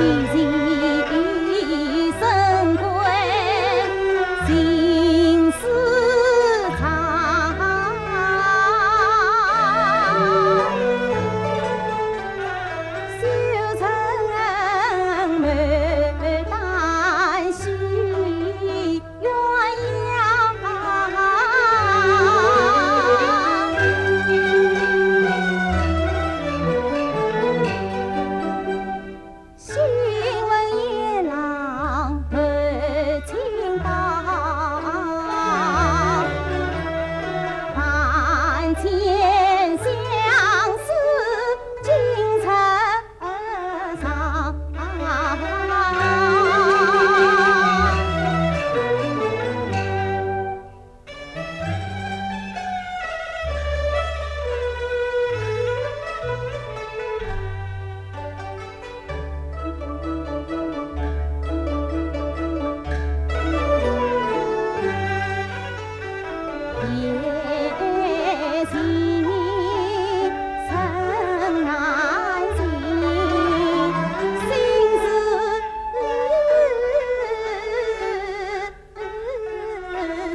[0.00, 0.67] easy.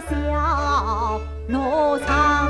[0.01, 2.42] 小奴才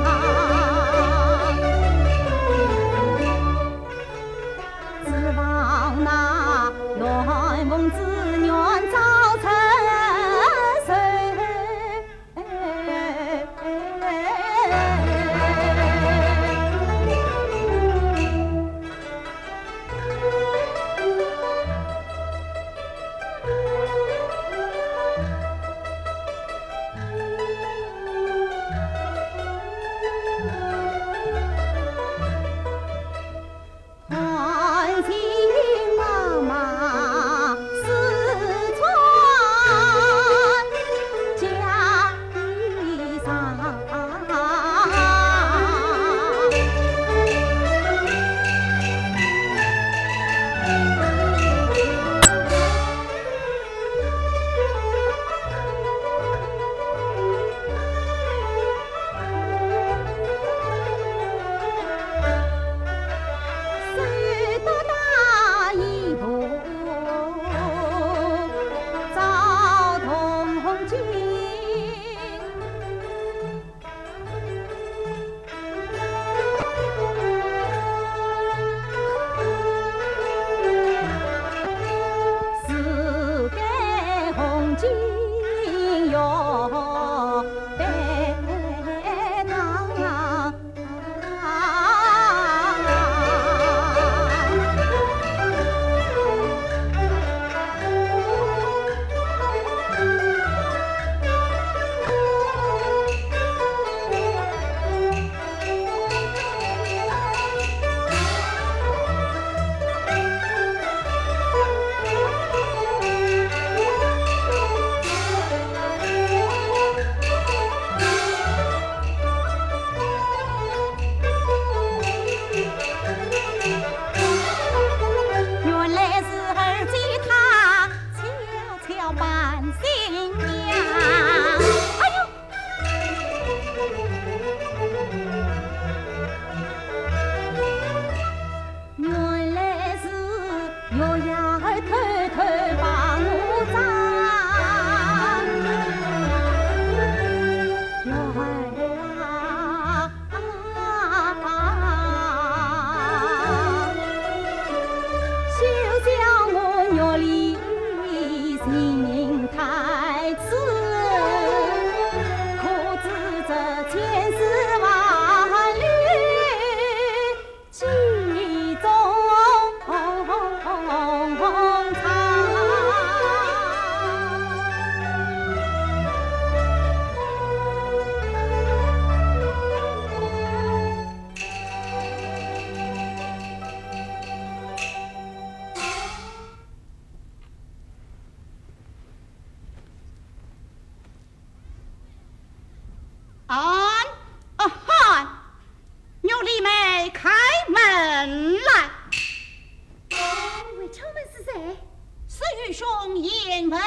[202.66, 202.86] 玉兄，
[203.18, 203.30] 也
[203.68, 203.78] 闻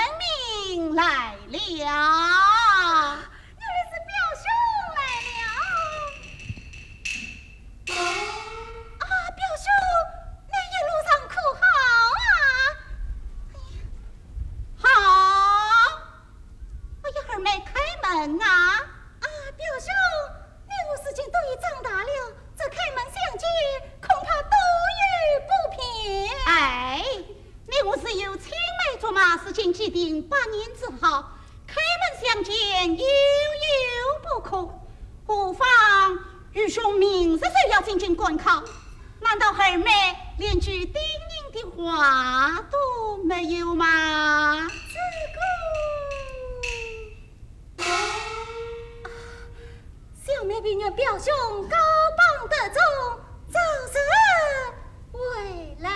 [0.72, 2.57] 命来了。
[39.40, 39.92] 到后妹
[40.38, 44.68] 连句叮咛的话都没有吗？
[44.68, 44.98] 子
[47.78, 47.90] 哥，啊，
[50.26, 51.34] 小妹比你表兄
[51.70, 51.78] 高
[52.18, 52.82] 棒得重，
[53.52, 53.60] 早
[53.94, 53.96] 日
[55.12, 55.18] 回
[55.80, 55.90] 来。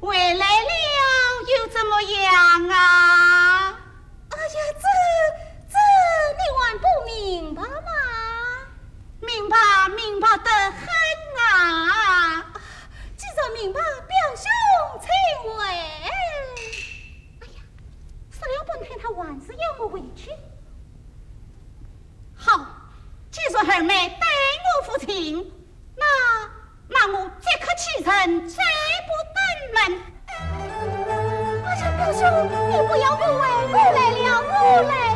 [0.00, 0.70] 回来了
[1.48, 3.78] 又怎么样啊？
[4.30, 4.86] 哎呀，这
[5.70, 5.76] 这
[6.36, 7.68] 你还不明白吗？
[9.20, 9.56] 明白，
[9.96, 11.03] 明白得很。
[11.64, 12.44] 啊，
[13.16, 14.44] 记座明白，表兄
[15.00, 15.08] 请
[15.42, 15.64] 回。
[15.64, 17.58] 哎呀，
[18.30, 20.30] 说了半天，他还是要我回去。
[22.36, 22.66] 好，
[23.30, 24.26] 既说二妹待
[24.66, 25.52] 我父亲，
[25.96, 26.04] 那
[26.88, 28.62] 那我即刻起身，再
[29.06, 29.38] 不等
[29.74, 29.78] 门。
[31.64, 32.20] 我想表兄，
[32.70, 35.13] 你不要误会，我来了，我来。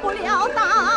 [0.00, 0.95] 不了大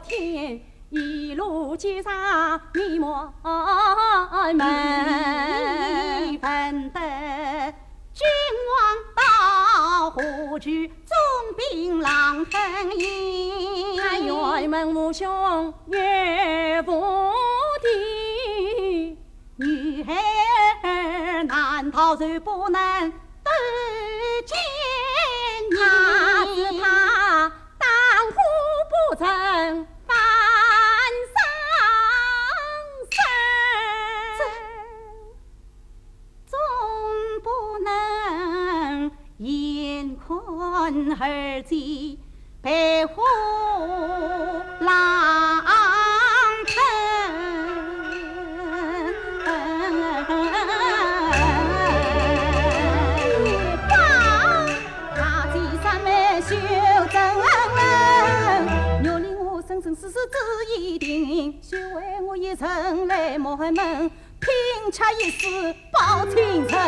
[0.00, 3.32] 天一路接上密谋
[4.54, 4.58] 门，
[6.40, 7.00] 分得
[8.14, 8.26] 君
[8.72, 8.78] 王
[9.14, 10.22] 到何
[10.58, 10.70] 处，
[11.04, 11.16] 总
[11.56, 13.96] 兵郎分营。
[14.26, 17.32] 辕门五兄岳父
[17.82, 17.88] 的
[19.56, 23.50] 女儿难逃就不能得
[24.44, 24.56] 见
[25.70, 25.76] 你。
[29.18, 29.26] 不曾
[30.06, 30.16] 翻
[31.34, 31.36] 上
[33.10, 33.18] 事，
[36.46, 36.56] 总
[37.42, 37.50] 不
[37.82, 41.74] 能眼困儿子
[42.62, 43.22] 被虎
[44.78, 45.77] 狼。
[60.28, 60.36] 子
[60.78, 63.74] 一定，须为我一人来磨门，
[64.38, 64.50] 拼
[64.92, 66.78] 吃一死报青春。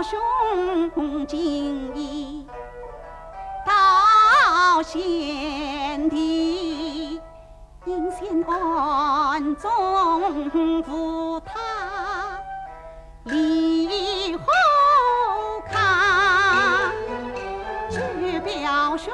[0.00, 2.46] 表兄今已
[3.66, 7.20] 到先地。
[7.84, 12.40] 应先暗中扶他
[13.24, 14.42] 离后
[15.70, 16.92] 看，
[17.90, 19.12] 据表兄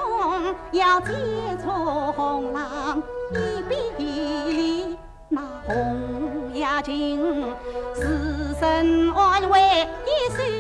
[0.71, 1.13] 要接
[1.65, 3.03] 从郎
[3.33, 3.35] 一
[3.69, 4.97] 比
[5.29, 7.21] 那红牙金
[7.93, 10.56] 死生安慰一岁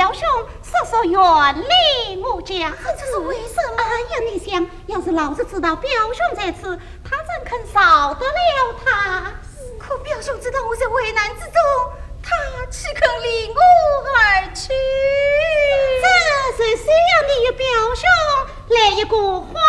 [0.00, 0.26] 表兄，
[0.62, 1.76] 说说原来
[2.22, 3.76] 我家，这是为什么？
[3.76, 9.30] 哎呀，你想，要是老子知道表兄在此，他怎肯饶得了他？
[9.78, 11.52] 可表兄知道我在危难之中，
[12.22, 12.34] 他
[12.70, 13.60] 岂肯离我
[14.16, 14.72] 而去？
[16.00, 18.08] 这是需要你表兄
[18.68, 19.60] 来一个花。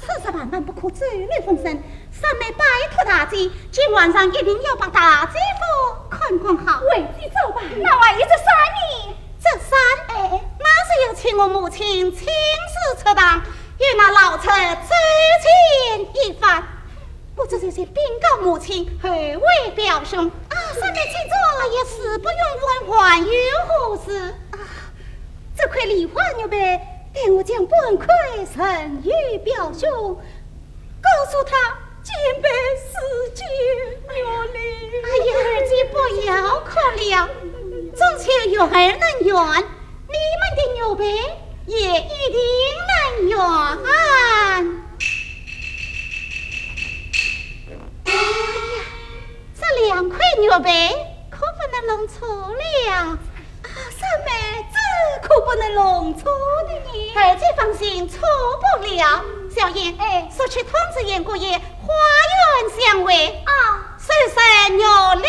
[0.00, 13.38] 此事万万不可走漏风声三妹拜托大姐今晚上一定要把大姐夫看管好回去走吧那万一这三年这三哎，那是要请我母亲亲自出堂
[13.78, 14.90] 与那老臣周
[15.42, 16.64] 见一番
[17.36, 21.34] 我这就去禀告母亲回为表兄啊三妹请坐
[21.72, 23.26] 也事不用问还有
[23.68, 24.58] 何事啊
[25.56, 28.06] 这块梨花玉呗待我将本块
[28.54, 29.88] 呈与表兄，
[31.00, 32.48] 告诉他坚背
[32.78, 34.16] 四件月
[34.52, 34.58] 礼。
[35.04, 35.94] 哎呀，二姐不
[36.26, 37.28] 要哭了，
[37.94, 39.34] 中秋月儿能圆，
[40.08, 41.04] 你们的牛杯
[41.66, 42.38] 也一定
[42.88, 43.36] 能圆。
[49.54, 50.70] 这两块牛杯
[51.30, 53.18] 可不能弄错了。
[55.22, 56.30] 可不能弄错
[56.66, 57.14] 的呢。
[57.14, 58.20] 儿姐放心，错
[58.80, 59.22] 不了。
[59.54, 63.26] 小燕，哎，说去通知严姑爷，花园相会。
[63.44, 65.28] 啊，深深有礼。